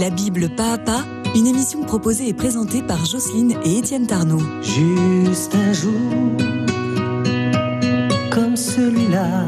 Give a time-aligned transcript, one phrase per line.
[0.00, 4.42] La Bible pas à pas, une émission proposée et présentée par Jocelyne et Étienne Tarnot.
[4.62, 5.90] Juste un jour
[8.30, 9.46] comme celui-là.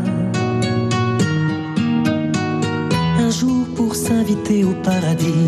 [3.19, 5.47] Un jour pour s'inviter au paradis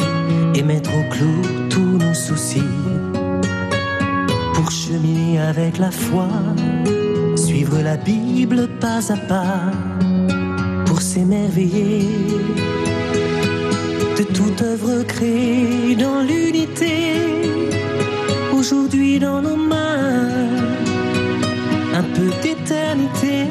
[0.55, 2.63] et mettre au clou tous nos soucis.
[4.55, 6.29] Pour cheminer avec la foi,
[7.35, 9.73] suivre la Bible pas à pas.
[10.87, 12.09] Pour s'émerveiller
[14.63, 17.17] œuvre créée dans l'unité.
[18.53, 20.29] Aujourd'hui dans nos mains,
[21.95, 23.47] un peu d'éternité.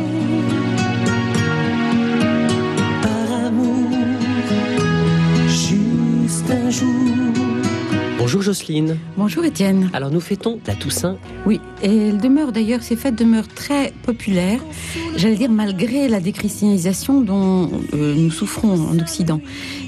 [3.03, 3.89] Par amour,
[5.47, 7.50] juste un jour.
[8.21, 8.97] Bonjour Jocelyne.
[9.17, 9.89] Bonjour Étienne.
[9.93, 11.17] Alors nous fêtons la Toussaint.
[11.47, 14.61] Oui, et elle demeure d'ailleurs, ces fêtes demeurent très populaires,
[15.17, 19.41] j'allais dire malgré la déchristianisation dont euh, nous souffrons en Occident.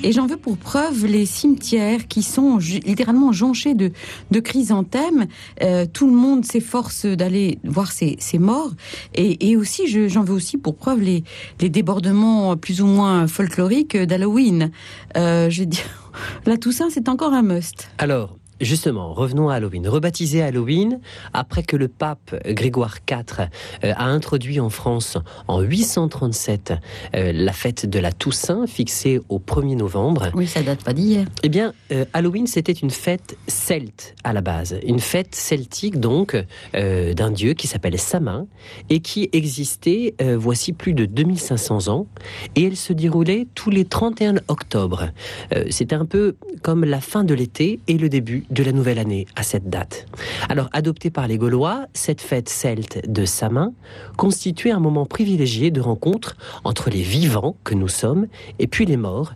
[0.04, 3.92] Et j'en veux pour preuve les cimetières qui sont littéralement jonchés de,
[4.32, 5.28] de chrysanthèmes.
[5.62, 8.72] Euh, tout le monde s'efforce d'aller voir ces, ces morts.
[9.14, 11.24] Et, et aussi, je- j'en veux aussi pour preuve les,
[11.62, 14.72] les débordements plus ou moins folkloriques d'Halloween.
[15.18, 16.03] Euh, je veux dire,
[16.46, 17.90] la Toussaint, c'est encore un must.
[17.98, 19.88] Alors, justement, revenons à Halloween.
[19.88, 21.00] Rebaptisé Halloween,
[21.34, 23.48] après que le pape Grégoire IV
[23.84, 26.74] euh, a introduit en France en 837
[27.16, 31.26] euh, la fête de la Toussaint, fixée au 1er novembre, Oui, ça date pas d'hier.
[31.44, 34.78] eh bien, euh, Halloween, c'était une fête celte à la base.
[34.86, 36.36] Une fête celtique, donc,
[36.76, 38.48] euh, d'un dieu qui s'appelle Samin
[38.90, 42.08] et qui existait euh, voici plus de 2500 ans.
[42.56, 45.10] Et elle se déroulait tous les 31 octobre.
[45.56, 49.00] Euh, C'était un peu comme la fin de l'été et le début de la nouvelle
[49.00, 50.06] année à cette date.
[50.50, 53.74] Alors, adoptée par les Gaulois, cette fête celte de Samin
[54.18, 58.28] constituait un moment privilégié de rencontre entre les vivants que nous sommes
[58.60, 59.34] et puis les morts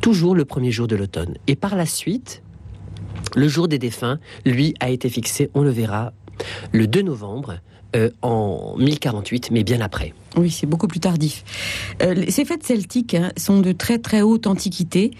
[0.00, 1.36] toujours le premier jour de l'automne.
[1.46, 2.42] Et par la suite,
[3.34, 6.12] le jour des défunts, lui, a été fixé, on le verra,
[6.72, 7.60] le 2 novembre
[7.94, 10.12] euh, en 1048, mais bien après.
[10.36, 11.44] Oui, c'est beaucoup plus tardif.
[12.02, 15.12] Euh, ces fêtes celtiques hein, sont de très très haute antiquité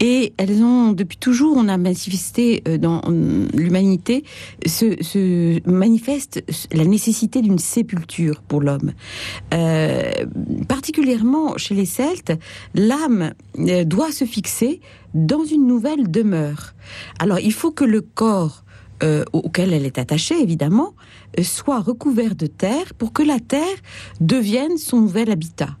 [0.00, 4.24] et elles ont depuis toujours, on a manifesté euh, dans hum, l'humanité,
[4.66, 8.92] se, manifeste la nécessité d'une sépulture pour l'homme.
[10.68, 12.32] Particulièrement chez les Celtes,
[12.74, 14.80] l'âme doit se fixer
[15.14, 16.74] dans une nouvelle demeure.
[17.18, 18.64] Alors, il faut que le corps
[19.02, 20.94] euh, auquel elle est attachée, évidemment,
[21.38, 23.76] euh, soit recouvert de terre pour que la terre
[24.20, 25.76] devienne son nouvel habitat.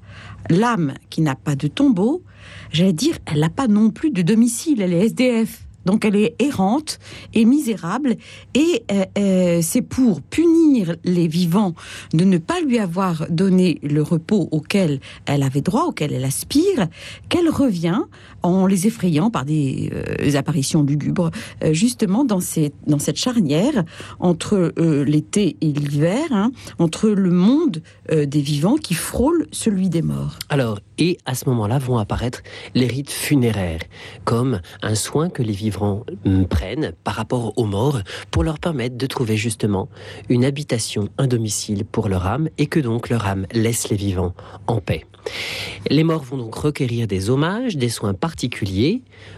[0.50, 2.22] L'âme qui n'a pas de tombeau,
[2.70, 5.68] j'allais dire, elle n'a pas non plus de domicile, elle est SDF.
[5.84, 6.98] Donc elle est errante
[7.32, 8.16] et misérable,
[8.52, 8.84] et
[9.16, 11.74] euh, c'est pour punir les vivants
[12.12, 16.88] de ne pas lui avoir donné le repos auquel elle avait droit, auquel elle aspire,
[17.30, 18.02] qu'elle revient
[18.42, 21.30] en les effrayant par des euh, apparitions lugubres,
[21.64, 23.84] euh, justement dans, cette charnière
[24.20, 30.02] entre euh, l'été et l'hiver, hein, entre le monde des vivants qui frôle celui des
[30.02, 30.38] morts.
[30.48, 32.42] Alors, et à ce moment-là vont apparaître
[32.74, 33.82] les rites funéraires,
[34.24, 38.00] comme un soin que les vivants hum, prennent par rapport aux morts
[38.30, 39.88] pour leur permettre de trouver justement
[40.28, 44.34] une habitation, un domicile pour leur âme, et que donc leur âme laisse les vivants
[44.66, 45.04] en paix.
[45.90, 48.27] Les morts vont donc requérir des hommages, des soins particuliers,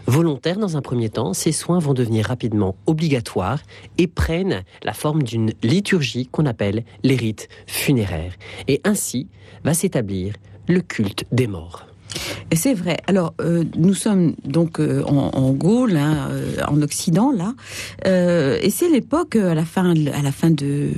[0.06, 1.34] volontaires dans un premier temps.
[1.34, 3.60] Ces soins vont devenir rapidement obligatoires
[3.98, 8.34] et prennent la forme d'une liturgie qu'on appelle les rites funéraires.
[8.68, 9.28] Et ainsi
[9.64, 10.34] va s'établir
[10.68, 11.89] le culte des morts.
[12.52, 12.98] C'est vrai.
[13.06, 17.54] Alors, euh, nous sommes donc euh, en, en Gaule, hein, euh, en Occident, là,
[18.62, 20.90] et c'est l'époque à la fin, à la fin de,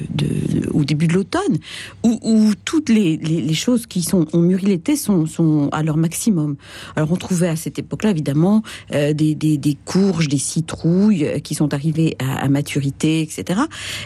[0.73, 1.59] au début de l'automne,
[2.03, 6.57] où, toutes les, choses qui sont ont mûri l'été sont, à leur maximum.
[6.97, 12.49] Alors, on trouvait à cette époque-là, évidemment, des, courges, des citrouilles qui sont arrivées à,
[12.49, 13.61] maturité, etc.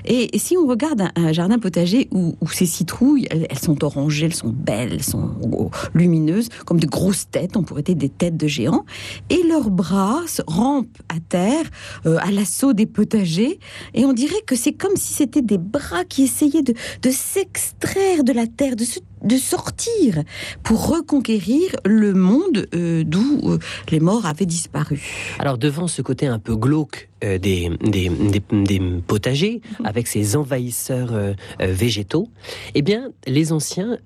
[0.04, 4.34] Et, si on regarde un, jardin potager où, ces citrouilles, elles, elles sont orangées, elles
[4.34, 8.38] sont belles, elles sont oh, lumineuses, comme de grosses têtes, on pourrait dire des têtes
[8.38, 8.84] de géants,
[9.28, 11.66] et leurs bras rampent à terre
[12.06, 13.58] euh, à l'assaut des potagers,
[13.94, 16.74] et on dirait que c'est comme si c'était des bras qui essayaient de,
[17.06, 20.22] de s'extraire de la terre, de, se- de sortir
[20.62, 23.58] pour reconquérir le monde euh, d'où euh,
[23.90, 25.02] les morts avaient disparu.
[25.38, 30.36] Alors devant ce côté un peu glauque euh, des, des, des- des potagers, avec ces
[30.36, 31.12] envahisseurs
[31.60, 32.28] végétaux,
[32.74, 33.98] eh bien les anciens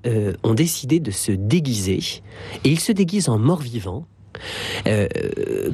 [0.43, 2.01] ont décidé de se déguiser,
[2.65, 4.07] et ils se déguisent en morts-vivants,
[4.87, 5.09] euh,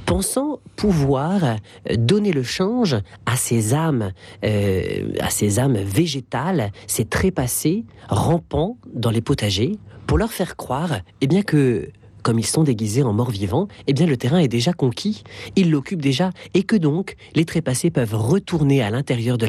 [0.06, 1.56] pensant pouvoir
[1.96, 4.12] donner le change à ces âmes,
[4.44, 11.00] euh, à ces âmes végétales, ces trépassés rampant dans les potagers, pour leur faire croire,
[11.20, 11.90] eh bien que
[12.26, 15.22] comme ils sont déguisés en morts vivants, eh bien le terrain est déjà conquis,
[15.54, 19.46] ils l'occupent déjà, et que donc les trépassés peuvent retourner à l'intérieur de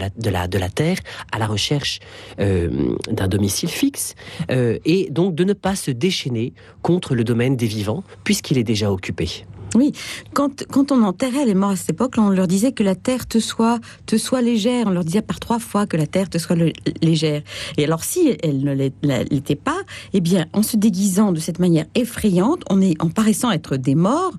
[0.60, 1.00] la terre
[1.32, 1.98] à la recherche
[2.40, 4.14] euh, d'un domicile fixe,
[4.52, 6.54] euh, et donc de ne pas se déchaîner
[6.84, 9.28] contre le domaine des vivants, puisqu'il est déjà occupé.
[9.78, 9.92] Oui,
[10.34, 13.28] quand, quand on enterrait les morts à cette époque, on leur disait que la terre
[13.28, 14.88] te soit, te soit légère.
[14.88, 16.56] On leur disait par trois fois que la terre te soit
[17.04, 17.44] légère.
[17.78, 19.78] Et alors, si elle ne l'était pas,
[20.14, 23.94] eh bien, en se déguisant de cette manière effrayante, on est, en paraissant être des
[23.94, 24.34] morts,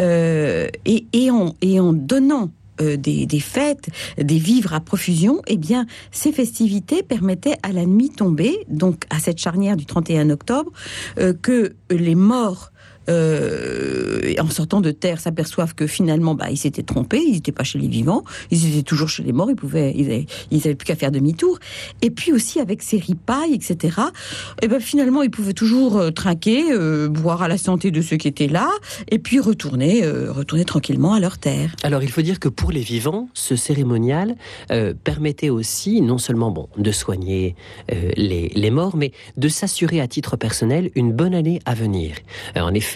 [0.00, 2.50] euh, et, et, en, et en donnant
[2.80, 7.86] euh, des, des, fêtes, des vivres à profusion, eh bien, ces festivités permettaient à la
[7.86, 10.72] nuit tombée, donc à cette charnière du 31 octobre,
[11.18, 12.72] euh, que les morts
[13.08, 17.64] euh, en sortant de terre, s'aperçoivent que finalement, bah, ils s'étaient trompés, ils n'étaient pas
[17.64, 20.96] chez les vivants, ils étaient toujours chez les morts, ils pouvaient, ils avaient, plus qu'à
[20.96, 21.58] faire demi-tour.
[22.02, 23.98] Et puis aussi avec ces ripailles, etc.
[24.62, 28.16] Et ben finalement, ils pouvaient toujours euh, trinquer, euh, boire à la santé de ceux
[28.16, 28.70] qui étaient là,
[29.10, 31.74] et puis retourner, retourner tranquillement à leur terre.
[31.82, 34.36] Alors, il faut dire que pour les vivants, ce cérémonial
[35.04, 37.54] permettait aussi non seulement bon de soigner
[38.16, 42.16] les, les morts, mais de s'assurer à titre personnel une bonne année à venir.
[42.56, 42.89] en effet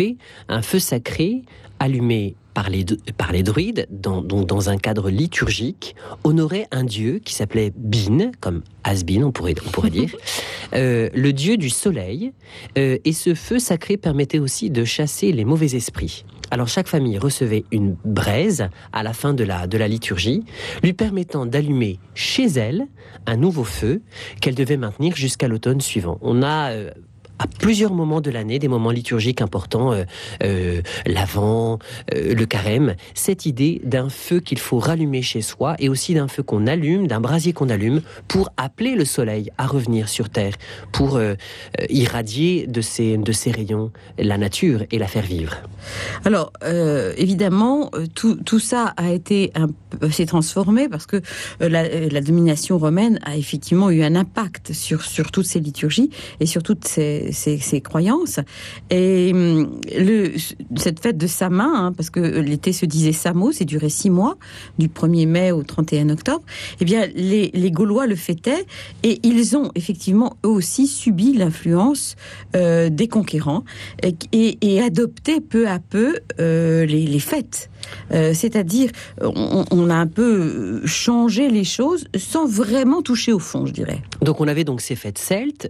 [0.49, 1.43] un feu sacré
[1.79, 2.85] allumé par les,
[3.19, 8.31] par les druides, dans, donc dans un cadre liturgique, honorait un dieu qui s'appelait Bin,
[8.41, 10.14] comme Asbin, on pourrait, on pourrait dire,
[10.75, 12.32] euh, le dieu du soleil.
[12.79, 16.25] Euh, et ce feu sacré permettait aussi de chasser les mauvais esprits.
[16.50, 20.44] Alors chaque famille recevait une braise à la fin de la, de la liturgie,
[20.85, 22.87] lui permettant d'allumer chez elle
[23.26, 24.02] un nouveau feu
[24.40, 26.19] qu'elle devait maintenir jusqu'à l'automne suivant.
[26.23, 26.90] On a euh,
[27.38, 30.04] à plusieurs moments de l'année, des moments liturgiques importants, euh,
[30.42, 31.78] euh, l'Avent,
[32.14, 36.28] euh, le carême, cette idée d'un feu qu'il faut rallumer chez soi et aussi d'un
[36.28, 40.54] feu qu'on allume, d'un brasier qu'on allume pour appeler le soleil à revenir sur Terre,
[40.92, 41.20] pour
[41.88, 45.56] irradier de ses, de ses rayons la nature et la faire vivre.
[46.25, 46.52] Alors,
[47.16, 49.52] évidemment, tout, tout, ça a été
[50.10, 51.20] s'est transformé parce que
[51.60, 56.10] la, la, domination romaine a effectivement eu un impact sur, sur toutes ces liturgies
[56.40, 58.41] et sur toutes ces, ses, croyances.
[58.91, 60.32] Et hum, le,
[60.76, 64.37] cette fête de Samin, hein, parce que l'été se disait Samo, c'est duré six mois,
[64.79, 66.44] du 1er mai au 31 octobre,
[66.81, 68.67] eh bien, les, Gaulois le fêtaient
[69.03, 72.15] et ils ont effectivement eux aussi subi l'influence
[72.55, 73.65] euh, des conquérants
[74.32, 77.71] et, adopté peu à peu euh, les fêtes.
[78.12, 78.91] Euh, c'est-à-dire,
[79.21, 84.03] on, a un peu changé les choses sans vraiment toucher au fond, je dirais.
[84.23, 85.69] Donc on avait donc ces fêtes celtes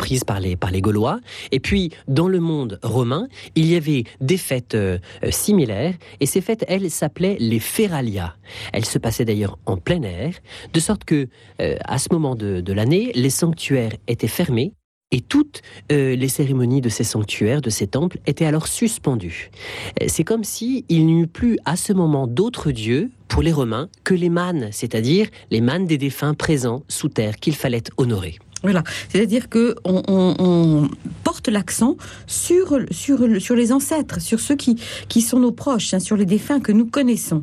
[0.00, 1.20] reprises par les, par les Gaulois.
[1.52, 4.98] Et puis, dans le monde romain, il y avait des fêtes euh,
[5.30, 5.94] similaires.
[6.20, 8.34] Et ces fêtes, elles, s'appelaient les Feralia.
[8.72, 10.32] Elles se passaient d'ailleurs en plein air,
[10.72, 14.72] de sorte que, à ce moment de l'année, les sanctuaires étaient fermés
[15.10, 19.50] et toutes euh, les cérémonies de ces sanctuaires, de ces temples, étaient alors suspendues.
[20.00, 23.52] Euh, c'est comme si il n'y eut plus à ce moment d'autres dieux pour les
[23.52, 28.38] Romains que les mânes, c'est-à-dire les mânes des défunts présents sous terre qu'il fallait honorer.
[28.62, 30.88] Voilà, c'est-à-dire que on,
[31.24, 31.96] porte l'accent
[32.26, 34.76] sur, sur, sur les ancêtres, sur ceux qui,
[35.08, 37.42] qui sont nos proches, hein, sur les défunts que nous connaissons,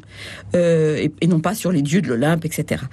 [0.55, 2.83] euh, et, non pas sur les dieux de l'Olympe, etc.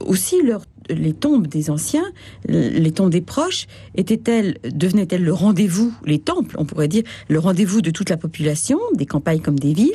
[0.00, 2.04] aussi, leur, les tombes des anciens,
[2.48, 7.80] les tombes des proches, étaient-elles, devenaient-elles le rendez-vous, les temples, on pourrait dire, le rendez-vous
[7.80, 9.90] de toute la population, des campagnes comme des villes?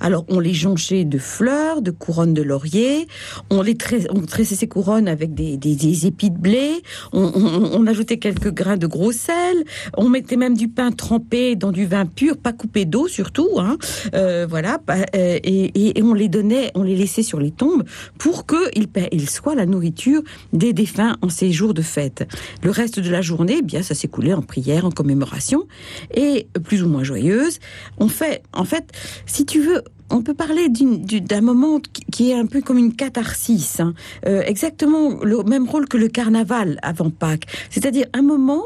[0.00, 3.06] Alors, on les jonchait de fleurs, de couronnes de laurier,
[3.50, 8.86] on les tressait ces couronnes avec des, épis de blé, on, ajoutait quelques grains de
[8.86, 9.64] gros sel,
[9.96, 13.76] on mettait même du pain trempé dans du vin pur, pas coupé d'eau surtout, hein,
[14.14, 14.80] euh, voilà,
[15.14, 17.84] euh, et, on les donnait, on les laissait sur les tombes
[18.18, 22.26] pour qu'ils soient la nourriture des défunts en ces jours de fête.
[22.62, 25.66] Le reste de la journée, eh bien, ça s'écoulait en prière, en commémoration,
[26.14, 27.58] et plus ou moins joyeuse.
[27.98, 28.84] On fait, en fait,
[29.26, 31.80] si tu veux, on peut parler d'un moment
[32.10, 33.94] qui est un peu comme une catharsis, hein.
[34.26, 38.64] euh, exactement le même rôle que le carnaval avant Pâques, c'est-à-dire un moment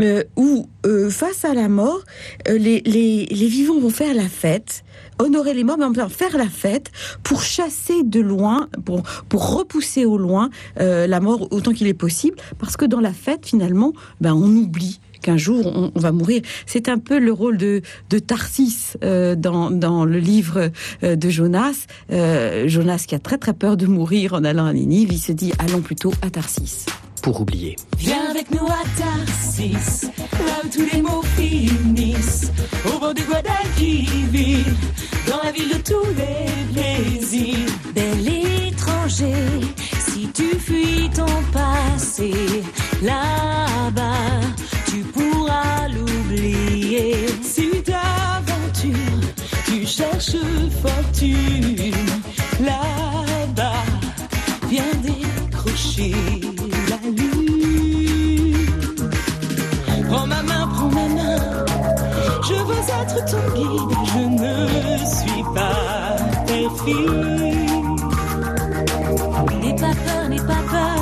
[0.00, 2.02] euh, où, euh, face à la mort,
[2.48, 4.84] les, les, vivants vont faire la fête,
[5.18, 6.90] honorer les morts, mais en faire la fête
[7.22, 10.50] pour chasser de loin, pour, pour repousser au loin
[10.80, 14.48] euh, la mort autant qu'il est possible, parce que dans la fête, finalement, ben, on
[14.56, 16.42] oublie qu'un jour on, va mourir.
[16.66, 20.70] C'est un peu le rôle de, de Tarsis euh, dans, dans, le livre
[21.02, 21.86] euh, de Jonas.
[22.66, 25.52] Jonas qui a très très peur de mourir en allant à Ninive, il se dit
[25.58, 26.86] allons plutôt à Tarsis
[27.22, 27.76] pour oublier.
[27.98, 32.50] Viens avec nous à Tarsis, là où tous les mots finissent,
[32.86, 34.64] au bord du Guadalquivir,
[35.28, 37.70] dans la ville de tous les plaisirs.
[37.94, 38.28] Bel
[38.68, 39.34] étranger,
[39.98, 42.32] si tu fuis ton passé,
[43.02, 44.40] là-bas,
[44.86, 47.26] tu pourras l'oublier.
[47.42, 49.20] Si d'aventure
[49.64, 50.36] tu cherches
[50.82, 51.92] fortune,
[52.60, 53.84] là-bas,
[54.68, 56.14] viens décrocher
[63.06, 64.56] être ton guide, je ne
[65.06, 67.96] suis pas perfide.
[69.60, 71.00] N'aie pas peur, n'aie pas peur.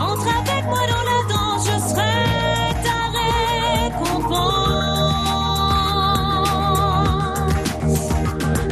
[0.00, 2.16] Entre avec moi dans la danse, je serai
[2.84, 2.98] ta
[3.84, 4.44] récompense.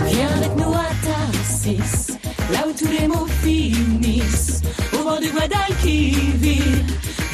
[0.06, 2.18] Viens avec nous à Tarsis,
[2.52, 4.62] là où tous les mots finissent.
[4.94, 6.84] Au bord du Guadalquivir,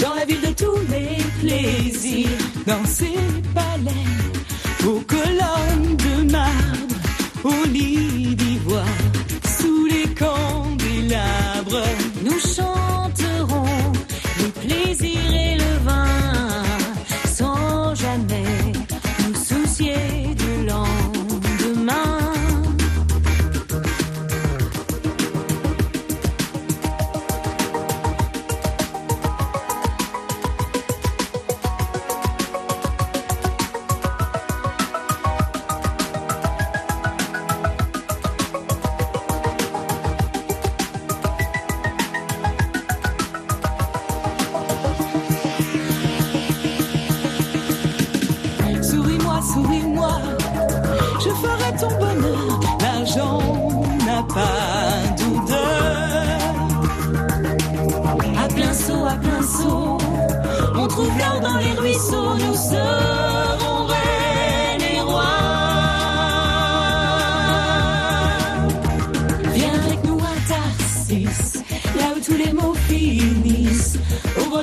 [0.01, 2.29] dans la ville de tous les plaisirs.
[2.67, 2.85] Dans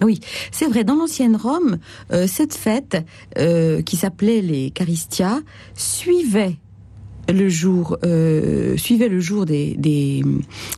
[0.00, 0.84] Ah Oui, c'est vrai.
[0.84, 1.78] Dans l'ancienne Rome,
[2.12, 3.04] euh, cette fête,
[3.38, 5.40] euh, qui s'appelait les Caristia,
[5.74, 6.56] suivait
[7.28, 10.24] le jour, euh, suivait le jour des, des,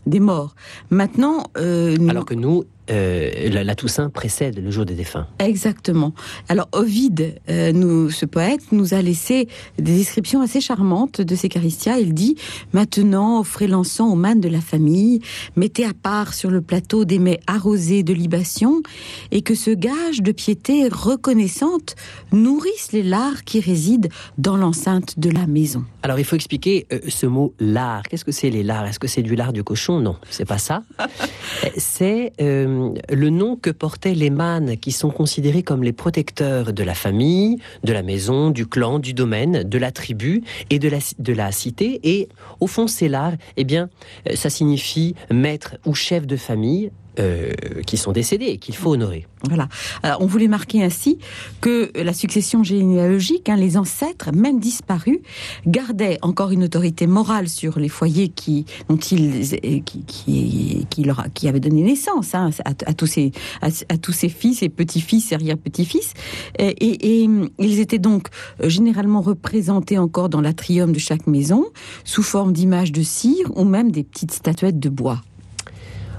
[0.07, 0.55] des morts.
[0.91, 5.27] Maintenant, Alors que nous, euh, la, la Toussaint précède le jour des défunts.
[5.39, 6.13] Exactement.
[6.49, 11.49] Alors Ovide, euh, nous, ce poète, nous a laissé des descriptions assez charmantes de ces
[11.49, 11.99] Caristia.
[11.99, 12.37] Il dit
[12.73, 15.21] Maintenant, offrez l'encens aux mânes de la famille,
[15.57, 18.83] mettez à part sur le plateau des mets arrosés de libations,
[19.31, 21.95] et que ce gage de piété reconnaissante
[22.33, 25.85] nourrisse les lards qui résident dans l'enceinte de la maison.
[26.03, 28.03] Alors il faut expliquer euh, ce mot lard.
[28.09, 30.01] Qu'est-ce que c'est les lards Est-ce que c'est du lard du cochon?
[30.01, 30.83] Non, c'est pas ça.
[31.77, 36.83] C'est euh, le nom que portaient les mânes qui sont considérés comme les protecteurs de
[36.83, 40.99] la famille, de la maison, du clan, du domaine, de la tribu et de la,
[41.19, 42.01] de la cité.
[42.03, 42.29] Et
[42.61, 43.89] au fond, ces lards, eh bien,
[44.29, 46.91] euh, ça signifie maître ou chef de famille.
[47.19, 47.53] Euh,
[47.87, 49.27] qui sont décédés et qu'il faut honorer.
[49.49, 49.69] Voilà.
[50.03, 51.19] Alors, on voulait marquer ainsi
[51.61, 55.19] que la succession généalogique, hein, les ancêtres, même disparus,
[55.67, 61.25] gardaient encore une autorité morale sur les foyers qui, dont ils, qui, qui, qui leur,
[61.35, 64.69] qui avaient donné naissance hein, à, à tous ces, à, à tous ces fils et
[64.69, 66.13] petits-fils, arrière-petits-fils.
[66.59, 68.29] Et, et- et ils étaient donc
[68.63, 71.67] euh, généralement représentés encore dans l'atrium de chaque maison,
[72.05, 75.23] sous forme d'images de cire ou même des petites statuettes de bois.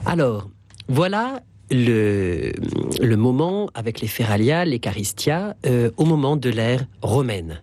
[0.06, 0.50] Alors,
[0.92, 2.52] voilà le,
[3.02, 7.62] le moment avec les Feralia, les Caristia, euh, au moment de l'ère romaine.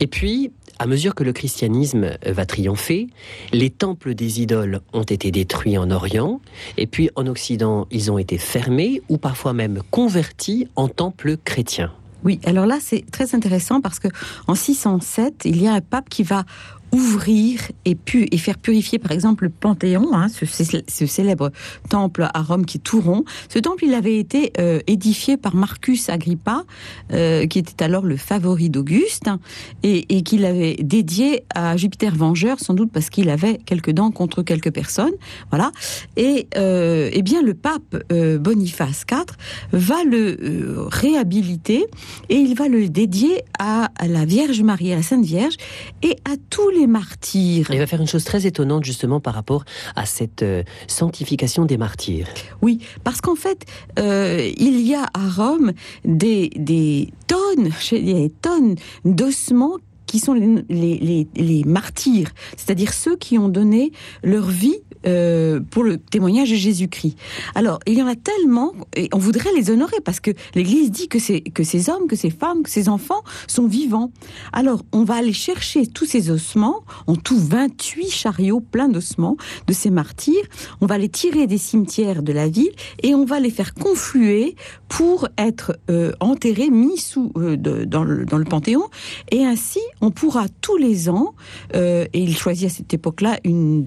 [0.00, 3.08] Et puis, à mesure que le christianisme va triompher,
[3.52, 6.40] les temples des idoles ont été détruits en Orient,
[6.78, 11.92] et puis en Occident, ils ont été fermés ou parfois même convertis en temples chrétiens.
[12.24, 14.08] Oui, alors là, c'est très intéressant parce que
[14.46, 16.44] en 607, il y a un pape qui va
[16.92, 17.96] ouvrir et,
[18.36, 21.50] faire purifier, par exemple, le Panthéon, hein, ce, célèbre
[21.88, 23.24] temple à Rome qui est tout rond.
[23.48, 26.64] Ce temple, il avait été euh, édifié par Marcus Agrippa,
[27.12, 29.40] euh, qui était alors le favori d'Auguste, hein,
[29.82, 34.42] et, qu'il avait dédié à Jupiter Vengeur, sans doute parce qu'il avait quelques dents contre
[34.42, 35.14] quelques personnes.
[35.50, 35.72] Voilà.
[36.16, 37.96] Et euh, eh bien, le pape
[38.40, 39.24] Boniface IV
[39.72, 41.86] va le réhabiliter
[42.28, 45.56] et il va le dédier à, à la Vierge Marie, à la Sainte Vierge,
[46.02, 47.66] et à tous les les martyrs.
[47.70, 49.64] Il va faire une chose très étonnante justement par rapport
[49.96, 52.26] à cette euh, sanctification des martyrs.
[52.60, 53.64] Oui, parce qu'en fait,
[53.98, 55.72] euh, il y a à Rome
[56.04, 58.74] des, des tonnes, des tonnes
[59.04, 64.76] d'ossements qui sont les, les- les- les martyrs, c'est-à-dire ceux qui ont donné leur vie
[65.06, 67.16] euh, pour le témoignage de Jésus-Christ.
[67.54, 71.08] Alors, il y en a tellement, et on voudrait les honorer, parce que l'Église dit
[71.08, 71.18] que,
[71.50, 74.10] que ces hommes, que ces femmes, que ces enfants sont vivants.
[74.52, 79.72] Alors, on va aller chercher tous ces ossements, en tout 28 chariots pleins d'ossements de
[79.72, 80.44] ces martyrs,
[80.80, 84.56] on va les tirer des cimetières de la ville et on va les faire confluer
[84.88, 88.84] pour être euh, enterrés, mis sous, euh, dans, le, dans le Panthéon.
[89.30, 91.34] Et ainsi, on pourra tous les ans,
[91.74, 93.84] et il choisit à cette époque-là une,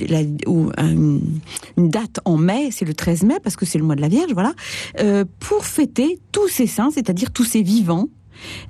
[1.78, 4.08] une date en mai, c'est le 13 mai, parce que c'est le mois de la
[4.08, 4.54] Vierge, voilà,
[5.00, 8.10] euh, pour fêter tous ces saints, c'est-à-dire tous ces vivants.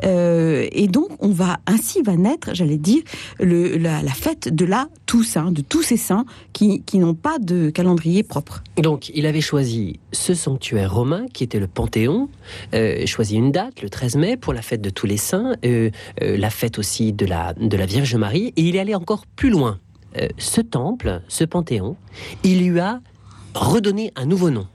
[0.04, 3.02] Euh, et donc, on va ainsi va naître, j'allais dire,
[3.40, 8.64] la, fête de la Toussaint, de tous ces saints qui, n'ont pas de calendrier propre.
[8.78, 12.30] Donc, il avait choisi ce sanctuaire romain qui était le Panthéon,
[12.76, 16.50] euh, choisi une date, le 13 mai, pour la fête de tous les saints, la
[16.52, 19.80] fête aussi de la Vierge Marie, et il est allé encore plus loin.
[20.18, 21.96] Euh, ce temple, ce Panthéon,
[22.44, 23.02] il lui a
[23.54, 24.68] redonné un nouveau nom.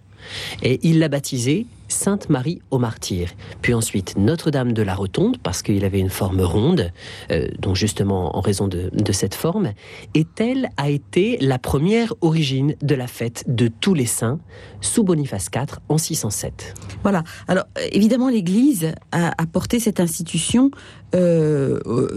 [0.62, 3.30] Et il l'a baptisé Sainte Marie aux Martyrs.
[3.62, 6.92] Puis ensuite Notre-Dame de la Rotonde, parce qu'il avait une forme ronde,
[7.30, 9.72] euh, donc justement en raison de, cette forme.
[10.14, 14.38] Et telle a été la première origine de la fête de tous les saints
[14.80, 16.74] sous Boniface IV en 607.
[17.02, 17.24] Voilà.
[17.48, 20.70] Alors, évidemment, l'Église a, porté cette institution
[21.14, 22.08] euh, euh,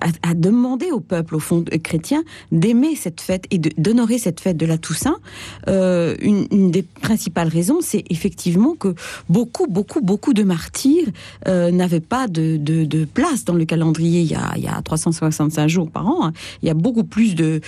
[0.00, 4.40] à, à demander au peuple, au fond euh, chrétien, d'aimer cette fête et d'honorer cette
[4.40, 5.16] fête de la Toussaint.
[5.68, 8.91] Euh, une des principales raisons, c'est effectivement que
[9.28, 11.08] beaucoup, beaucoup, beaucoup de martyrs
[11.48, 12.56] euh, n'avaient pas de,
[13.14, 14.20] place dans le calendrier.
[14.20, 16.26] Il y a, il y a 365 jours par an.
[16.26, 16.32] hein.
[16.62, 17.60] Il y a beaucoup plus de,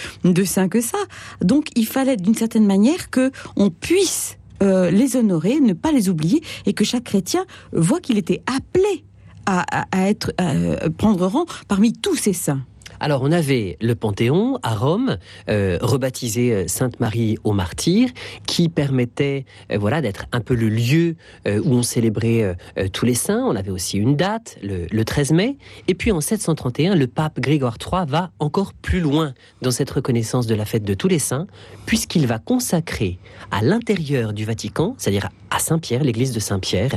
[0.45, 0.99] saints que ça.
[1.40, 6.09] Donc, il fallait d'une certaine manière que on puisse euh, les honorer, ne pas les
[6.09, 9.04] oublier, et que chaque chrétien voit qu'il était appelé
[9.47, 12.62] à, à- être à prendre rang parmi tous ces saints.
[13.04, 15.18] Alors on avait le Panthéon à Rome,
[15.50, 18.08] euh, rebaptisé euh, Sainte Marie aux Martyrs,
[18.46, 22.56] qui permettait euh, voilà d'être un peu le lieu où on célébrait
[22.95, 23.45] tous les saints.
[23.47, 25.58] On avait aussi une date, le, le 13 mai.
[25.86, 30.47] Et puis en 731, le pape Grégoire III va encore plus loin dans cette reconnaissance
[30.47, 31.47] de la fête de tous les saints,
[31.84, 33.19] puisqu'il va consacrer
[33.50, 36.93] à l'intérieur du Vatican, c'est-à-dire à Saint-Pierre, l'église de Saint-Pierre,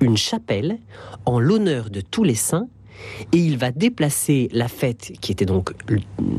[0.00, 0.78] une chapelle
[1.24, 2.66] en l'honneur de tous les saints
[3.32, 5.72] et il va déplacer la fête, qui était donc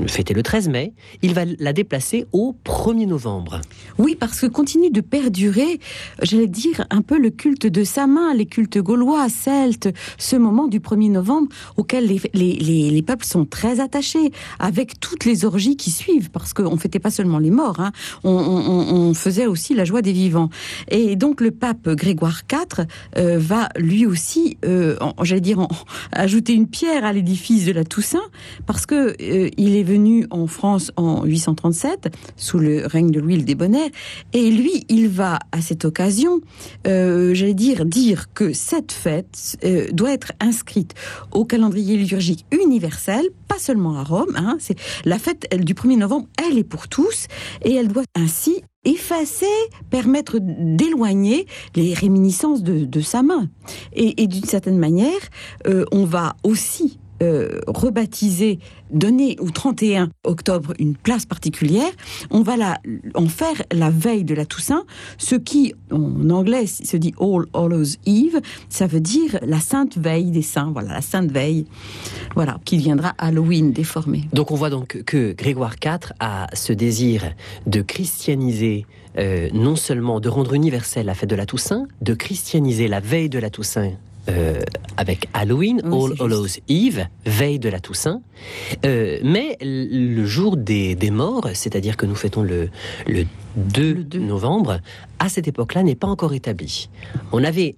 [0.07, 3.61] fêtée le 13 mai, il va la déplacer au 1er novembre.
[3.97, 5.79] Oui, parce que continue de perdurer,
[6.21, 10.67] j'allais dire, un peu le culte de sa main, les cultes gaulois, celtes, ce moment
[10.67, 15.45] du 1er novembre auquel les, les, les, les peuples sont très attachés, avec toutes les
[15.45, 17.91] orgies qui suivent, parce qu'on fêtait pas seulement les morts, hein,
[18.23, 20.49] on, faisait aussi la joie des vivants.
[20.89, 22.85] Et donc le pape Grégoire IV
[23.17, 25.67] euh, va lui aussi, euh, j'allais dire, en-
[26.51, 28.29] une pierre à l'édifice de la Toussaint,
[28.65, 33.37] parce que euh, il est venu en France en 837 sous le règne de Louis
[33.37, 33.89] le Débonnaire,
[34.33, 36.41] et lui, il va à cette occasion,
[36.87, 40.93] euh, j'allais dire, dire que cette fête euh, doit être inscrite
[41.31, 44.35] au calendrier liturgique universel, pas seulement à Rome.
[44.35, 47.27] Hein, c'est la fête du 1er novembre, elle est pour tous,
[47.63, 49.45] et elle doit ainsi effacer,
[49.89, 53.49] permettre d'éloigner les réminiscences de, de sa main.
[53.93, 55.19] Et, et d'une certaine manière,
[55.67, 58.59] euh, on va aussi euh, rebaptiser,
[58.91, 61.91] donner au 31 octobre une place particulière,
[62.29, 62.79] on va la,
[63.15, 64.83] en faire la veille de la Toussaint,
[65.17, 70.31] ce qui en anglais se dit All Hallows Eve, ça veut dire la sainte veille
[70.31, 71.65] des saints, voilà, la sainte veille,
[72.35, 74.27] voilà, qui viendra Halloween déformé.
[74.33, 77.23] Donc on voit donc que Grégoire IV a ce désir
[77.65, 78.85] de christianiser,
[79.17, 83.29] euh, non seulement de rendre universelle la fête de la Toussaint, de christianiser la veille
[83.29, 83.91] de la Toussaint.
[84.29, 84.61] Euh,
[84.97, 86.25] avec Halloween, Oui, All.
[86.25, 88.21] Hallows Eve, veille de la Toussaint,
[88.85, 92.69] Euh, mais le jour des, des morts, c'est-à-dire que nous fêtons le,
[93.07, 94.19] le 2 Le 2.
[94.19, 94.79] novembre,
[95.19, 96.89] à cette époque-là n'est pas encore établi.
[97.31, 97.75] On avait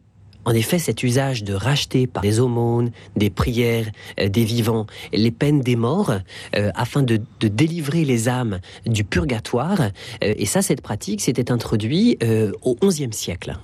[0.47, 3.87] en effet cet usage de racheter par des aumônes, des prières,
[4.19, 6.13] euh, des vivants, les peines des morts,
[6.55, 9.81] euh, afin de, de délivrer les âmes du purgatoire.
[10.23, 12.23] Euh, et ça, cette pratique s'était introduite
[12.61, 13.57] au XIe siècle.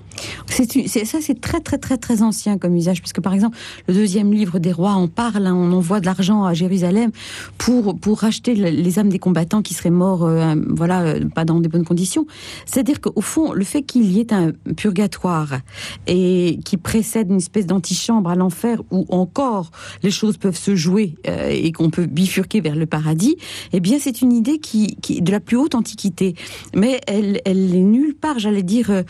[0.47, 3.57] C'est ça, c'est très très très très ancien comme usage, parce que par exemple,
[3.87, 5.47] le deuxième livre des rois en parle.
[5.47, 7.11] hein, on envoie de l'argent à Jérusalem
[7.57, 11.45] pour pour racheter le- les âmes des combattants qui seraient morts, euh, voilà, euh, pas
[11.45, 12.25] dans des bonnes conditions.
[12.65, 15.59] C'est-à-dire qu'au fond, le fait qu'il y ait un purgatoire
[16.07, 19.71] et qui précède une espèce d'antichambre à l'enfer où encore
[20.03, 23.35] les choses peuvent se jouer euh, et qu'on peut bifurquer vers le paradis,
[23.73, 26.35] eh bien, c'est une idée qui, qui de la plus haute antiquité.
[26.75, 27.53] Mais elle, est
[27.95, 29.03] nulle part, j'allais dire,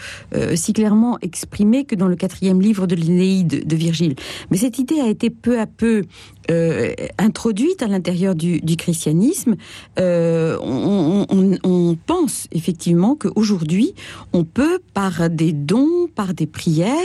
[0.55, 4.15] si clairement exprimée que dans le quatrième livre de l'Énéide de Virgile.
[4.49, 6.03] Mais cette idée a été peu à peu
[6.49, 9.55] euh, introduite à l'intérieur du, christianisme.
[9.99, 13.93] Euh, on, pense effectivement qu'aujourd'hui,
[14.33, 16.95] on peut, par des dons, par des prières,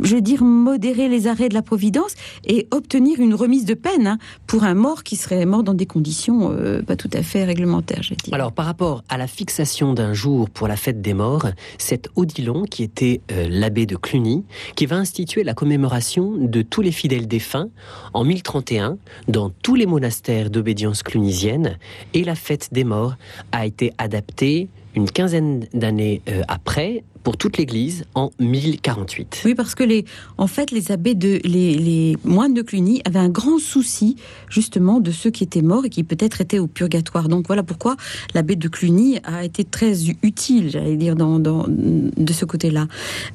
[0.00, 2.14] je veux dire, modérer les arrêts de la Providence
[2.46, 5.86] et obtenir une remise de peine hein, pour un mort qui serait mort dans des
[5.86, 8.14] conditions euh, pas tout à fait réglementaires, je.
[8.32, 11.46] Alors, par rapport à la fixation d'un jour pour la fête des morts,
[11.78, 14.44] c'est Odilon, qui était l'abbé de Cluny,
[14.76, 17.68] qui va instituer la commémoration de tous les fidèles défunts
[18.12, 18.24] en
[18.60, 21.78] 1031 dans tous les monastères d'obédience clunisienne.
[22.14, 23.14] Et la fête des morts
[23.52, 29.42] a été adaptée une quinzaine d'années euh, après pour toute l'Église en 1048.
[29.44, 30.04] Oui, parce que les,
[30.38, 34.16] en fait, les abbés de, les, moines de Cluny avaient un grand souci
[34.48, 37.28] justement de ceux qui étaient morts et qui peut-être étaient au purgatoire.
[37.28, 37.96] Donc voilà pourquoi
[38.34, 42.86] l'abbé de Cluny a été très utile, j'allais dire, dans- de ce côté-là.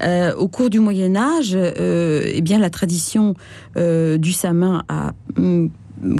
[0.04, 3.36] Euh, au cours du Moyen Âge, euh, eh bien la tradition
[3.78, 5.70] euh, du samin a hum,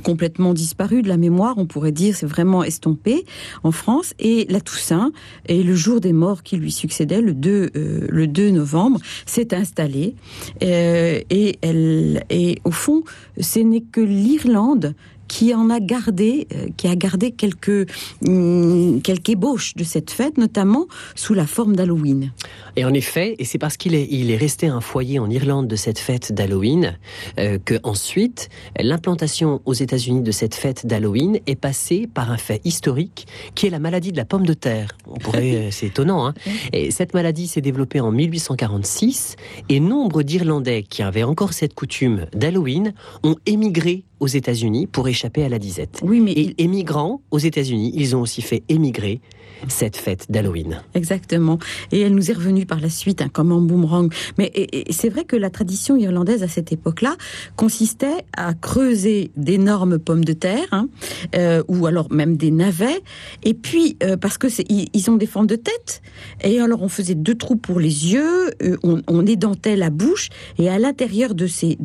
[0.04, 3.26] complètement disparu de la mémoire, on pourrait dire, c'est vraiment estompé
[3.64, 4.14] en France.
[4.20, 5.12] Et la Toussaint
[5.48, 9.54] et le jour des morts qui lui succédait, le 2, euh, le 2 novembre, s'est
[9.54, 10.16] installée.
[10.64, 13.04] Euh, et, elle, et au fond,
[13.40, 14.94] ce n'est que l'Irlande
[15.28, 17.90] qui en a gardé, euh, qui a gardé quelques,
[18.26, 22.32] hum, quelques ébauches de cette fête, notamment sous la forme d'Halloween.
[22.76, 25.68] Et en effet, et c'est parce qu'il est, il est resté un foyer en Irlande
[25.68, 26.98] de cette fête d'Halloween
[27.40, 32.62] euh, que ensuite l'implantation aux États-Unis de cette fête d'Halloween est passée par un fait
[32.66, 34.98] historique qui est la maladie de la pomme de terre.
[35.08, 36.28] On pourrait, c'est étonnant.
[36.28, 36.34] Hein
[36.74, 39.36] et cette maladie s'est développée en 1846
[39.70, 45.44] et nombre d'Irlandais qui avaient encore cette coutume d'Halloween ont émigré aux États-Unis pour échapper
[45.44, 46.02] à la disette.
[46.04, 49.22] Oui, mais Et émigrant aux États-Unis, ils ont aussi fait émigrer
[49.68, 50.82] cette fête d'Halloween.
[50.94, 51.60] Exactement.
[51.92, 54.12] Et elle nous est revenue par la suite, hein, comme un boomerang.
[54.38, 54.52] Mais
[54.90, 57.16] c'est vrai que la tradition irlandaise à cette époque-là
[57.56, 60.88] consistait à creuser d'énormes pommes de terre, hein,
[61.36, 63.02] euh, ou alors même des navets.
[63.44, 66.02] Et puis, euh, parce que ils, ont des formes de tête,
[66.44, 70.70] et alors on faisait deux trous pour les yeux, euh, on, édentait la bouche, et
[70.70, 71.78] à l'intérieur de ces,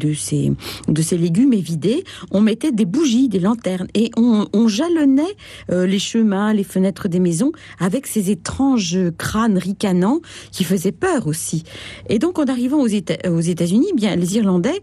[1.12, 5.22] légumes évidés, on mettait des bougies, des lanternes, et on, on jalonnait
[5.70, 10.20] les chemins, les fenêtres des maisons avec ces étranges crânes ricanants
[10.52, 11.64] qui faisaient peur aussi.
[12.08, 14.80] Et donc, en arrivant aux, Éta- aux États-Unis, eh bien les Irlandais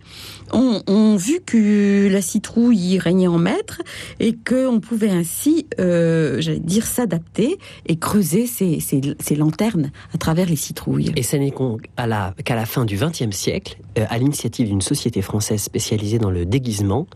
[0.54, 3.82] ont, ont vu que la citrouille régnait en maître
[4.20, 10.18] et qu'on pouvait ainsi, euh, j'allais dire, s'adapter et creuser ces, ces- ces lanternes à
[10.18, 11.12] travers les citrouilles.
[11.16, 14.68] Et ce n'est qu'en- à la- qu'à la fin du XXe siècle, euh, à l'initiative
[14.68, 17.08] d'une société française spécialisée dans le déguisement,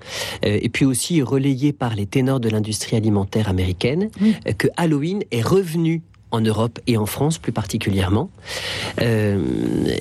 [0.45, 4.35] euh, et puis aussi relayée par les ténors de l'industrie alimentaire américaine, Oui.
[4.57, 8.29] que Halloween est revenu en Europe et en France plus particulièrement.
[9.01, 9.37] Euh,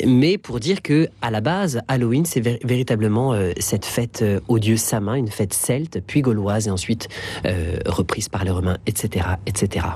[0.07, 4.40] mais pour dire que à la base, Halloween, c'est vér- véritablement euh, cette fête euh,
[4.49, 7.09] au dieu Samin, une fête celte, puis gauloise, et ensuite
[7.47, 9.87] euh, reprise par les Romains, etc., etc.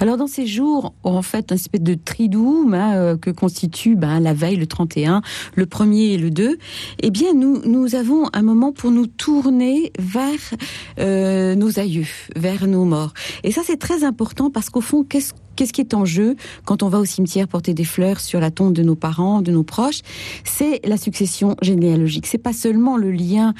[0.00, 4.34] Alors dans ces jours, en fait, un espèce de tridoum hein, que constitue ben, la
[4.34, 5.22] veille, le 31,
[5.54, 6.58] le 1er et le 2,
[7.02, 12.84] eh bien nous, nous avons un moment pour nous tourner vers nos aïeux, vers nos
[12.84, 13.12] morts.
[13.44, 16.82] Et ça c'est très important parce qu'au fond, qu'est-ce Qu'est-ce qui est en jeu quand
[16.82, 19.64] on va au cimetière porter des fleurs sur la tombe de nos parents, de nos
[19.64, 20.00] proches?
[20.44, 22.26] C'est la succession généalogique.
[22.26, 23.54] C'est pas seulement le lien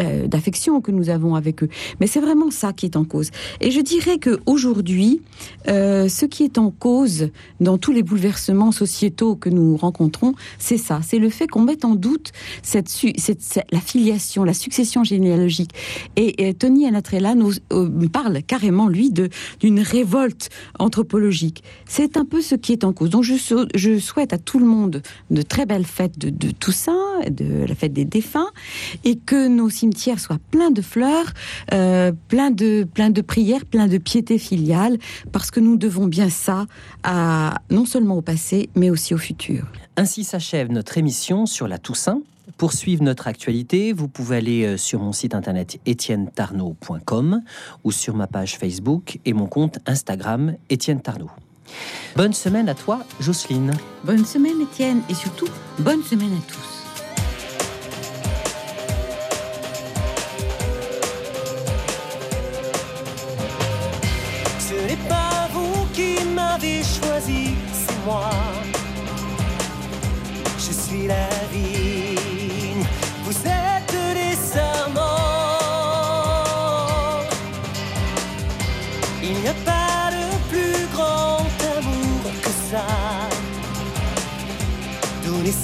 [0.00, 1.68] euh, d'affection que nous avons avec eux,
[2.00, 3.30] mais c'est vraiment ça qui est en cause.
[3.60, 5.22] Et je dirais que aujourd'hui,
[5.68, 10.78] euh, ce qui est en cause dans tous les bouleversements sociétaux que nous rencontrons, c'est
[10.78, 12.90] ça, c'est le fait qu'on mette en doute cette,
[13.72, 15.70] la filiation, la succession généalogique.
[16.16, 20.50] Et, Tony Anatrella nous euh, parle carrément lui d'une révolte
[21.86, 23.10] C'est un peu ce qui est en cause.
[23.10, 27.20] Donc je, sou- je souhaite à tout le monde de très belles fêtes de, Toussaint,
[27.30, 28.50] de la fête des défunts,
[29.04, 31.32] et que nos cimetières soient pleins de fleurs,
[31.72, 34.98] euh, plein de de prières, plein de piété filiale,
[35.32, 36.66] parce que nous devons bien ça
[37.02, 39.64] à non seulement au passé, mais aussi au futur.
[39.96, 42.20] Ainsi s'achève notre émission sur la Toussaint
[42.56, 47.42] poursuivre notre actualité, vous pouvez aller euh, sur mon site internet étienne-tarnot.com
[47.84, 51.30] ou sur ma page Facebook et mon compte Instagram Étienne Tarnot.
[52.14, 53.72] Bonne semaine à toi, Jocelyne.
[54.04, 56.75] Bonne semaine, Étienne, et surtout, bonne semaine à tous.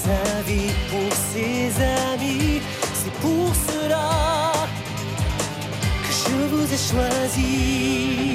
[0.01, 1.71] sa vie pour ses
[2.11, 2.61] amis.
[2.93, 4.51] C'est pour cela
[6.03, 8.32] que je vous ai choisi.